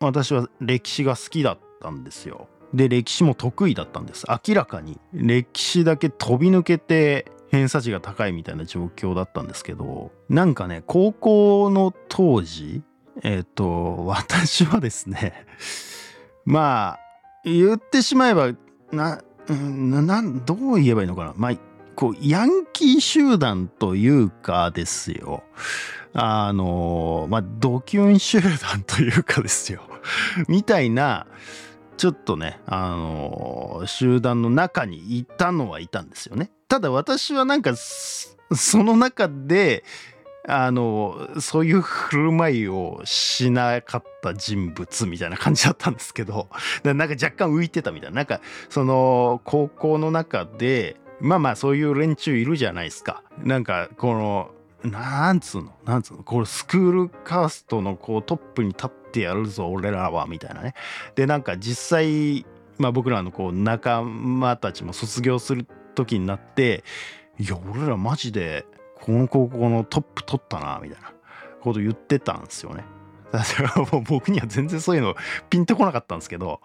[0.00, 2.48] 私は歴史が好きだったんですよ。
[2.74, 12.82] で歴史も得意だったんです明らかに歴史だけ飛び抜けて偏差値が高いみたいな状況だったんですけどなんかね高校の当時
[13.22, 15.46] えっ、ー、と私はですね
[16.44, 17.00] まあ
[17.44, 18.52] 言ってしまえば
[18.90, 21.34] なうんなどう言えばいいのかな？
[21.36, 21.52] まあ
[21.94, 25.42] こうヤンキー集団というかですよ
[26.18, 29.82] あの、まあ、ドキュン集団というかですよ。
[30.48, 31.26] みたいな、
[31.98, 36.50] ちょっとね、あの集団の中にいたのはいたんですよね。
[36.68, 39.84] ただ私はなんか、その中で、
[40.48, 46.48] あの、そういう振る舞いをしなかった人物みたいな感じだったんですけど、
[46.84, 48.16] なんか若干浮いてたみたいな。
[48.16, 53.22] なんか、その、高校の中で、まあまあそういう連中いるじゃないですか。
[53.38, 54.50] なんか、この、
[54.84, 55.72] なんつうの？
[55.84, 56.22] なんつうの？
[56.22, 60.74] これスクールカーストのこうトップに立ってやるぞ俺らはみたいなね
[61.16, 62.46] でなんか実際
[62.78, 66.84] まあ僕らのこう仲間たちも卒業する時になって
[67.38, 68.64] いや俺らマジで
[69.00, 71.12] この高校のトップ取ったなみたいな
[71.60, 72.84] こと言ってたんですよね
[73.32, 75.14] だからもう僕には全然そういうの
[75.50, 76.60] ピンとこなかったんですけど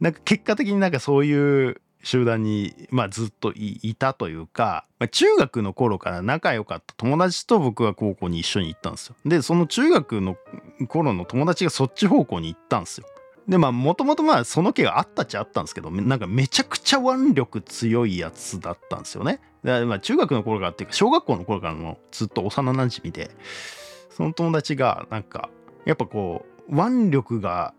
[0.00, 9.16] なんか結果的になんかそういう集団に、まあ、ずっといたというか、まあ、中学の頃から仲良かった友達と僕は高校に一緒に行ったんですよ。
[9.24, 10.36] で、その中学の
[10.88, 13.06] 頃の友達がそっち方向に行ったんですよ。
[13.48, 19.40] で、まあ、もともとまあ、その気があったっちゃあったんですけど、なんかめちゃくちゃ腕力強いやつだったんですよね。
[19.66, 23.30] まあ、中学の頃からっていうか、小学校の頃からのずっと幼馴染で、
[24.10, 25.50] その友達が、なんか、
[25.84, 27.74] やっぱこう、腕力が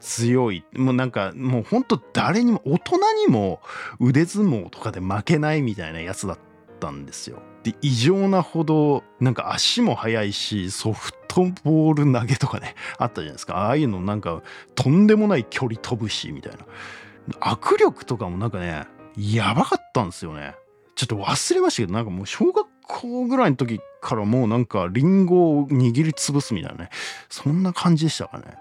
[0.00, 3.60] 強いもうなんかもうほんと誰にも大人にも
[4.00, 6.38] 腕相撲とかで負けないみたいなやつだっ
[6.80, 7.38] たんですよ。
[7.62, 14.42] で異常なほどなんか足も速いしソフトボール投げとかねあったじゃないですかああいうのなんか
[14.74, 16.58] とんでもない距離飛ぶしみたいな
[17.40, 20.54] 握力とかもなんかねやばかったんですよね。
[20.96, 26.90] ちょっと忘れましたけどなんかもう小学校ぐらいの時からもうなんかリンゴを握りつぶすみたいなね。
[27.28, 28.56] そんな感じでしたかね。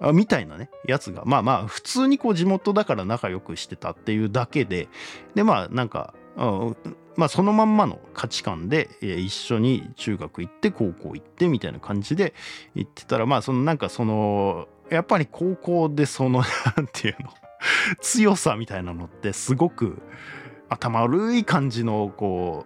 [0.00, 1.24] あみたいなねやつが。
[1.26, 4.88] まあまあ普通にこう地元だから仲良くしてたっていうだけで。
[5.34, 6.14] でまあなんか、
[7.16, 12.32] まあそのまんまの価値観で、一緒に中学行って高校行ってみたいな感じで
[12.74, 16.42] 行ってたらまあそのなんかそのやっぱり高校でその
[16.76, 17.30] なんていうの
[18.00, 20.00] 強さみたいなのってすごく
[20.68, 22.64] 頭悪い感じのこ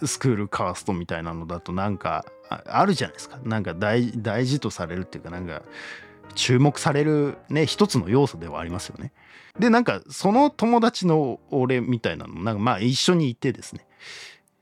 [0.00, 3.38] うスクールカーストみたいなのだとなんかあるじゃないですか。
[3.44, 4.12] なんか大
[4.46, 5.62] 事とされるっていうかなんか
[6.34, 9.12] 注目されるね一つの要素ではありますよね。
[9.58, 13.86] でなんかその友達の俺みたいなのなんかまあ一緒にいてですね。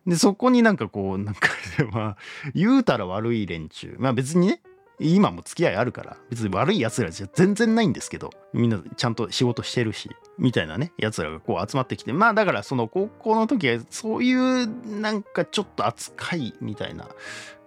[0.06, 1.48] でそこになんかこうなんか
[1.92, 2.16] まあ
[2.54, 3.96] 言うたら悪い連中。
[3.98, 4.60] まあ別にね
[5.02, 17.08] 今も付き合いあるから別に悪い奴らじゃ全然ないんですけどみんなちゃんと仕事してるしみたいなね奴らがこう集まってきてまあだからその高校の時はそういうなんかちょっと扱いみたいな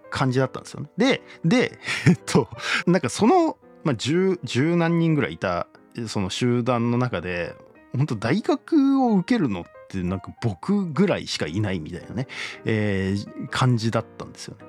[0.09, 0.89] 感じだったんですよね。
[0.97, 2.47] でで えっと
[2.87, 5.67] なんかそのまあ、十十何人ぐらいいた
[6.07, 7.55] その集団の中で
[7.95, 12.27] 本当大学を受けるのってなんか僕ぐらいしかいないみたいなね、
[12.65, 14.65] えー、感じだったんですよね。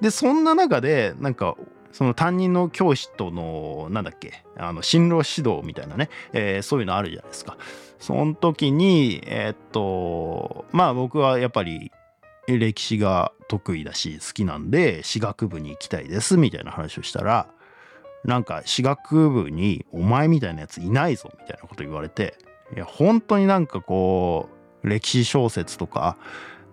[0.00, 1.56] でそんな中でなんか
[1.92, 7.56] その担任の教師とのなんだっけあの進路指導みたいなね、えー、そういうのあるじゃないですか。
[7.98, 11.92] その時にえー、っとまあ僕はやっぱり
[12.46, 17.48] 歴史が得意だし好きなんで私学部に行きたいですみたいな話をしたら
[18.24, 22.36] なんか私学部にお前みたいなやついないぞみたいなこと言われて
[22.74, 24.48] いや本当になんかこ
[24.82, 26.16] う歴史小説とか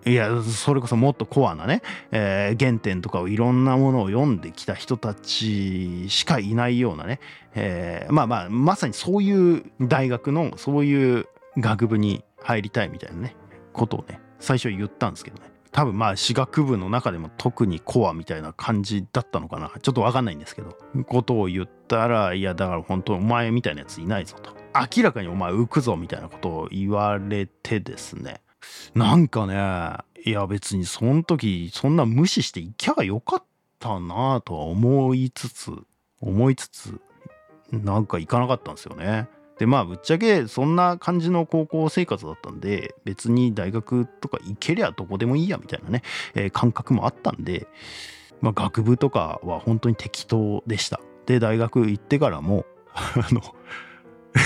[0.06, 1.82] いやそれこそもっとコアなね、
[2.12, 7.20] えー、原点とかをいろんなものを読んできた人たちしかいないようなね、
[7.54, 11.26] えー、まあまあまさにそういう大学のそういう
[11.58, 13.36] 学部に入りたいみたいなね
[13.72, 15.48] ことをね最初言ったんですけどね。
[15.70, 19.72] 多分まあ私学部の中でも特にコアみたいな感じだったのかな。
[19.82, 24.56] ちょっと分かんないんですけどことを言ったらいやだから本当お前みたいなやついないぞと。
[24.96, 28.40] 明らかにお前浮くぞみたいなことを言われてですね。
[28.94, 29.54] なんかね
[30.24, 33.44] いや別にその時そんな無視していきゃよかっ
[33.78, 35.72] たなとは思いつつ
[36.20, 37.00] 思いつつ
[37.70, 39.28] なんか行かなかったんですよね。
[39.58, 46.02] でまあぶっちゃけそんな感じの高校生活だったんで別に大学とか行けりゃどこでもいいやみたいなね、
[46.34, 47.66] えー、感覚もあったんで、
[48.40, 51.00] まあ、学部とかは本当に適当でした。
[51.26, 53.42] で大学行ってからも あの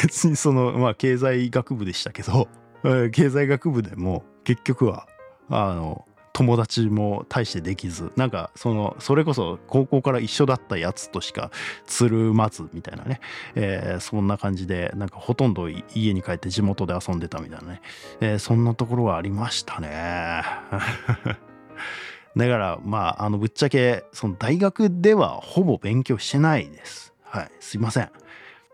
[0.02, 2.48] 別にそのまあ経済学部でしたけど
[3.12, 5.06] 経済学部でも結局は
[5.48, 11.50] あの友達も大してできずなんかそのそれこそ高校から一緒だったやつとしか
[11.86, 13.20] つるまずみたいなね、
[13.54, 17.82] えー、そんな感じでなんかほとんど家に帰って地元で遊んでたみたいなね、
[18.20, 20.42] えー、そんなところはありましたね。
[22.34, 27.12] だからまああのぶっちゃけその大学ではほぼ勉強してないです。
[27.24, 28.10] はいすいません。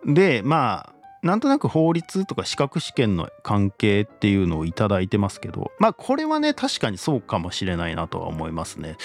[0.07, 8.97] でまあなんとなく法律とか資格試験の関係っていうのを頂いてますけどまあこれはね確かにそうかもしれないなとは思いますね。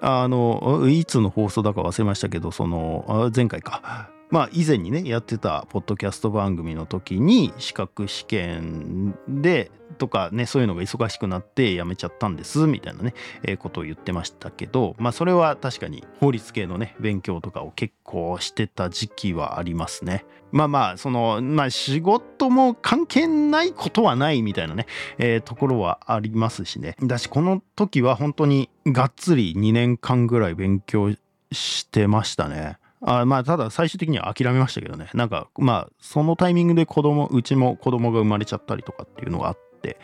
[0.00, 20.24] あのいつの放送だか忘れましたけどその前回かまあ以前にねやってたポッドキャスト番組の時に資格試験でとかねそういうのが忙しくなってやめちゃったんですみたいなね、え、ことを言ってましたけどまあそれは確かに法律系のね勉強とかを結構してた時期はありますね。
[20.52, 24.86] まあまあそのまあ仕事も関係ないことはないみたいなね、
[25.18, 31.12] え、ところはありますしねだしこの時は本当にがっつり2年間ぐらい勉強
[31.52, 32.78] してましたね。
[33.02, 35.10] あまあただ最終的には諦めましたけどね。
[35.14, 39.98] なんかまあそのタイミングで子供うちも子供が生まれちゃったりとかっていうのがあって。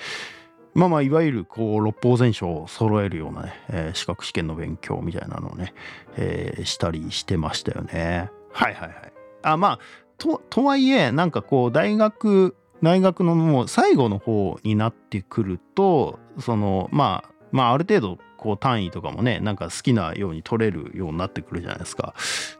[0.75, 5.75] まあまあいわゆるこう六法全書を揃えるようなね、えー、資格試験の勉強みたいなのをね、
[6.17, 8.31] えー、したりしてましたよね。
[8.53, 9.13] はいはいはい。
[9.43, 9.79] あまあ
[10.17, 22.13] ととはいえなんかこう大学大学のもう最後の方になってくるとそのまあまあある程度こう単位とかもねなんか好きなように取れるようになってくるじゃないですか。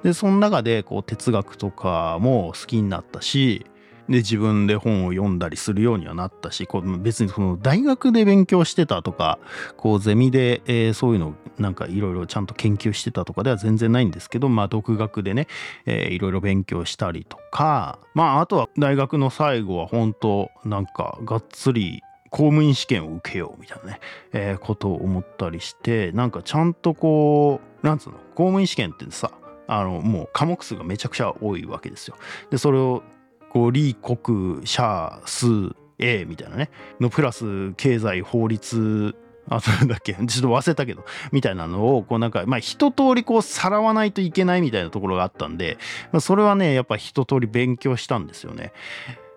[0.05, 3.67] でその中でこう哲学とかも好きになったし
[4.09, 9.41] で自分で本を読んだりするようにはなったしこう別にその大学で勉強してたとか
[9.77, 15.49] こうゼミで、えー、そういうのなんかいろいろちゃんと研究してたとかでは全然ないんですけどまあ独学でね、
[15.87, 22.03] えいろいろ勉強したりとかまああとは大学の最後は本当なんかがっつり
[22.33, 24.01] 公務員試験を受けようみたいなね、
[24.33, 29.31] えー、ことを思ったりしてなんかちゃんとこうなんつうの公務員試験ってさ
[29.69, 32.17] あのもう科目数がめちゃくちゃ多いわけですよ。
[32.51, 33.03] でそれを
[33.51, 35.47] こう理国社数
[35.99, 36.71] A みたいなね
[37.01, 39.15] のプラス経済法律
[39.49, 40.15] あそれだっけ？
[40.15, 45.79] ちょっと忘れたけどみたいなのをこうなんかまあ一通りこうさらわないといけないみたいなところがあったんで
[46.21, 48.73] それはねやっぱ一通り勉強したんですよね。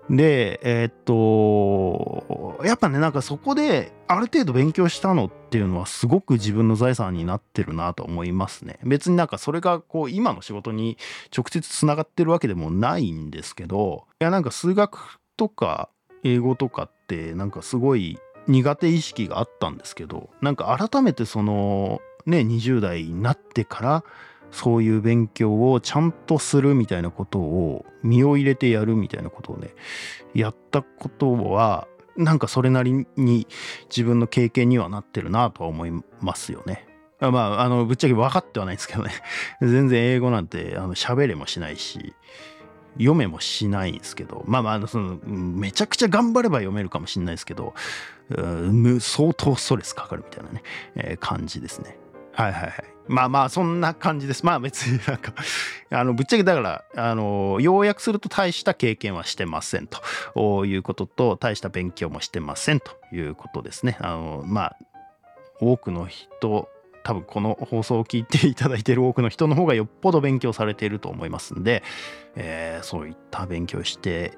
[0.09, 8.79] でえー、っとやっぱねなんかそこである程度勉強したのっていうのはすごく自分の財産になってるなと思いますね。
[8.83, 10.97] 別になんかそれがこう今の仕事に
[11.35, 15.89] 直接つながってるわけでもないんですけどいやなんか数学とか
[16.23, 24.03] 英語とかってなんかすごい苦手意識があったんですけどなんか改めてそのね20代になってから
[24.55, 29.75] そういう勉強をちゃんとするみたいなことを身を入れてやるみたいなことをね
[30.33, 33.47] やったことはなんかそれなりに
[33.89, 35.91] 自分の経験にはなってるなとは思い
[36.21, 36.87] ますよね。
[37.19, 39.11] まあ、あのぶっちゃけ分かってはないですけどね
[39.61, 42.13] 全然英語なんてあの喋れもしないし
[42.93, 47.73] 読めもしないんですけどまあまあそのめちゃくちゃ頑張れば読めるかもしれないですけど
[48.99, 50.63] 相当ストレスかかるみたいなね、
[50.95, 51.97] えー、感じですね。
[52.33, 52.94] はいはいはい。
[53.07, 54.45] まあまあそんな感じです。
[54.45, 55.33] まあ別になんか
[55.91, 63.97] あのぶっちゃけだからあの要約すると大した経験はしてませんということと大した勉強もしてませんということですね。
[63.99, 64.77] あのまあ
[65.59, 66.69] 多くの人
[67.03, 71.83] 多分この放送を聞いていただいている多くの人の方がよっぽど勉強されていると思いますんで、
[72.35, 74.37] えー、そういった勉強して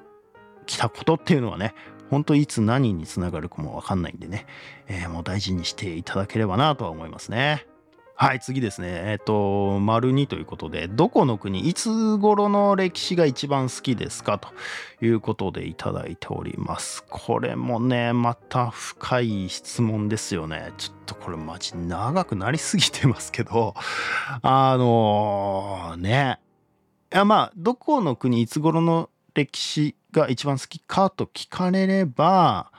[0.65, 1.73] きたことっていうのはね
[2.09, 4.45] 本当いつ何につながるかもわかんないんでね、
[4.87, 7.65] えー、もう大事にしていただければなとは思いますね。
[8.19, 8.87] はい、次ですね。
[8.89, 14.39] えっ、ー、と、丸2ということで、どこの国、いつ頃の歴史が一番好きですか？
[14.39, 14.49] と
[15.05, 17.05] いうことでいただいております。
[17.11, 20.73] これもね、また深い質問ですよね。
[20.79, 23.75] ちょっとこれマジ長くなりすぎてますけど、
[24.41, 26.39] あのー、ね。
[27.13, 31.11] いや、まあ、どこの国、いつ頃の歴史が一番好きか？
[31.11, 32.71] と聞かれれば、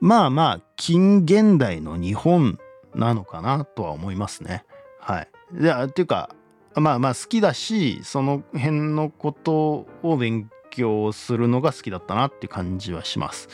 [0.00, 2.60] まあまあ、近現代の日本
[2.98, 4.64] なのかなとは思いますね。
[5.00, 5.28] はい。
[5.52, 6.34] でっていうか
[6.74, 13.48] まあまあ好きだしその辺のことを勉強するのが好きだったなっていう感じはします。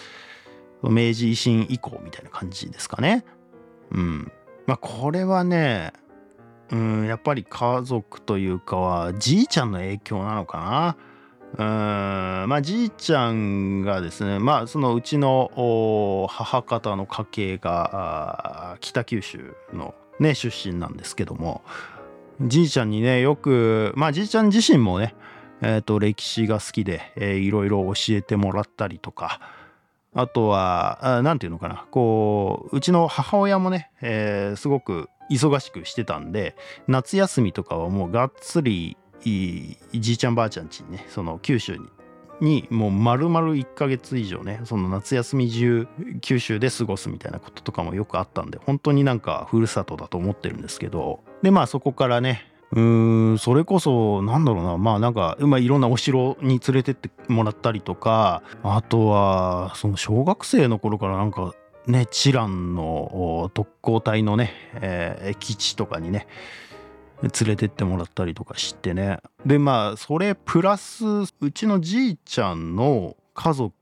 [0.82, 3.24] 明治維新以降みたいな感じですかね。
[3.90, 4.32] うん。
[4.66, 5.92] まあこれはね、
[6.70, 10.96] うん、やっぱり家族というかはじいちゃんの影響なのかな。
[11.56, 11.66] うん。
[12.48, 21.62] まあじいちゃんがですねまあそのうちの母方の家系が北九州のね出身なんですけども
[22.40, 25.14] じいちゃんにねよくまあじいちゃん自身もね
[25.66, 29.40] えーと、歴史が好きで、えー、いろいろ教えてもらったりとか
[30.12, 36.54] あとは何て言うのかなこううちの母親もね、えー、すごく忙しくしてたんで
[36.86, 41.88] 夏休みとかはもうがっつりじいちゃんばあちゃんちにねその九州に
[42.40, 45.86] にもう丸々1ヶ月以上ねその夏休み中
[46.20, 51.20] 九州で過ごすみたいなこととかもよくあったんで本当になんかふるさとだと思ってるんですけど。
[51.42, 61.54] でまあそこからねうーんそれこそなんだろうなまあなんか、まあ、いろんなお城に連れてってもらったりとかあとはその小学生の頃からなんか
[61.86, 66.26] ねチランの特攻隊のね、えー、基地とかにね
[67.22, 71.04] 連れてってもらったりとかしてねでまあそれプラス
[71.40, 73.74] うちのじいちゃんの家族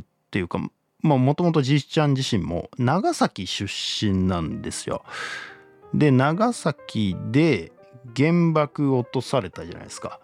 [0.00, 0.58] っていうか
[1.02, 5.02] まあもともとじいちゃん自身も長崎出身なんですよ。
[5.94, 7.72] で長崎で
[8.16, 10.20] 原爆落とされたじゃないですか。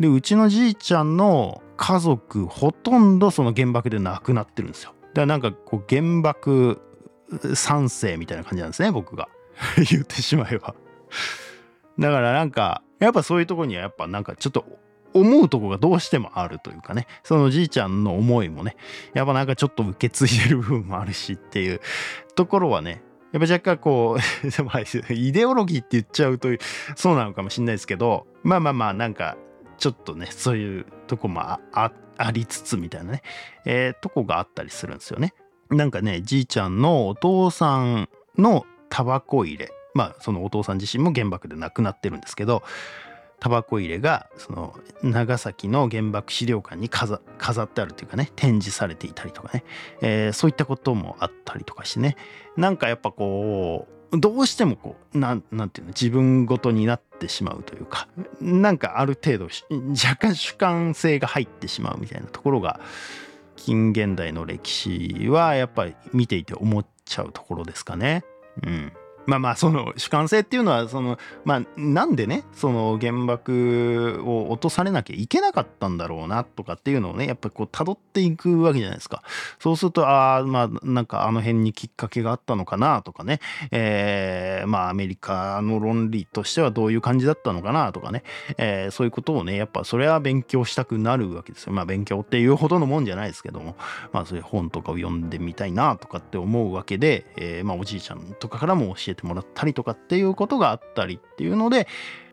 [0.00, 4.94] でうちのじいちゃんの家族ほとんどその原爆で亡くなってるんですよ。
[5.14, 6.80] だからなんかこう原爆
[7.30, 9.28] 3世みたいな感じなんですね僕が
[9.90, 10.74] 言ってしまえば
[11.98, 14.64] だからなんかやっぱそういうとこにはやっぱなんかちょっと
[15.14, 18.76] 思うとこがどうしてもあるというかねそのじいちゃんの思いもね
[19.14, 21.80] やっぱなんかちょっと受け継いでる部分もあるしっていう
[22.34, 26.48] ところはねやっぱ若干こう イデオロギーって言っちゃうと
[26.96, 29.36] そうなのかもしれないですけどまあまあまあなんか
[29.78, 31.92] ちょっとねそういうとこもあ
[32.32, 33.22] りつつみたいなね、
[33.64, 35.34] えー、とこがあったりするんですよね。
[35.70, 42.62] なんかねじいちゃんのお父さんのタバコ入れまあそのお父さん自身も原爆で亡くなってるんですけど
[43.40, 47.20] タバコ入れがその長崎の原爆資料館に飾
[47.62, 49.64] ってあるというかね展示されていたりとかね、
[50.00, 52.16] えー、そういったこともあったりとかしてね。
[52.56, 58.08] なんかやっぱこうどうしてもこうなんなんていうの自分ごとになってしまうというか
[58.40, 59.48] なんかある程度
[59.90, 62.80] 若干主観性が入ってしまうみたいなところが
[63.56, 68.24] 近現代の歴史はやっぱり見ていて思っちゃうところですかね。
[68.62, 68.92] うん。
[69.28, 79.22] まあまあその主観性っていうのはそのまあなんでねその原爆を落とされなきゃいけなかったんだろうなとかっていうのをねやっぱこう辿っていくわけじゃないですか。
[79.58, 83.40] そうするとああまあなんかあの辺にきっかけがあったのかなとかね。
[83.70, 88.22] えー、まあアメリカの論理としてはどういう感じだったのかなとかね、
[88.56, 91.74] えー、そういうことをねやっぱそれは勉強したくなるわけですよ。
[91.74, 93.76] まあ勉強っていうほどのもんじゃないですけども。
[94.12, 101.88] まあそういう本とかを読んでみたいなとかって思うわけで、えー、まあおじいちゃんとかからも教えててもらったりとかっていうことがあったりっていうので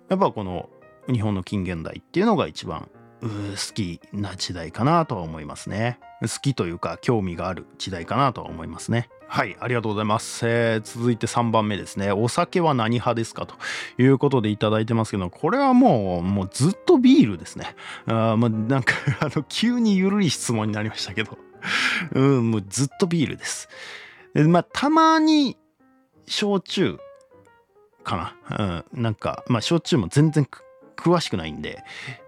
[0.09, 0.69] やっぱこの
[1.11, 2.89] 日本の近現代っていうのが一番
[3.21, 5.99] 好きな時代かなとは思いますね。
[6.21, 9.09] 好きというか興味がある時代かなとは思いますね。
[9.27, 10.47] はい、ありがとうございます。
[10.47, 12.11] えー、続いて3番目ですね。
[12.11, 13.55] お酒は何派ですかと
[13.97, 17.75] いうことでいただいてますけど、これはもう、もうずっとビールですね。
[18.07, 21.38] あまあ、なんかあの、急に緩い質問になりましたけど、
[22.13, 23.67] うん、もうずっとビールです。
[24.36, 25.57] でまあ、たまに
[26.28, 26.99] 焼酎
[28.03, 28.84] かな？
[28.93, 29.01] うん。
[29.01, 30.47] なんか、まあ、焼酎も全然
[30.95, 31.84] 詳しくないんで、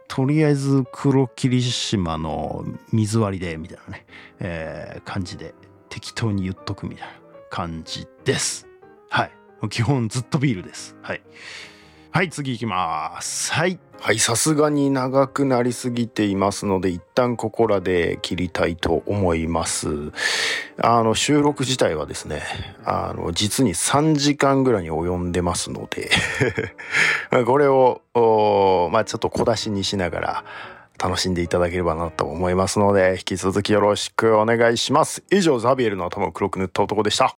[0.08, 4.06] とりあえず黒霧島の水割りで、みたいなね、
[4.40, 5.54] えー、感じで
[5.90, 7.14] 適当に言っとくみたいな
[7.50, 8.68] 感じです。
[9.10, 9.32] はい。
[9.70, 10.96] 基本ずっとビールです。
[11.02, 11.22] はい。
[12.18, 13.54] はい、次行きます。
[13.54, 13.78] はい。
[14.00, 19.88] はい、さすがに長くなりすぎていますので、一旦ここらで切りたいと思います。
[20.82, 22.42] あの、収録自体はですね、
[22.86, 26.10] あの、実に3時間ぐらいに及んでますので
[27.46, 28.02] これを、
[28.92, 30.44] まあちょっと小出しにしながら、
[30.98, 35.24] 楽しんでいただければなと思いますので、引き続きよろしくお願いします。
[35.30, 37.36] 以上、ザビエルの頭を黒く塗った男でした。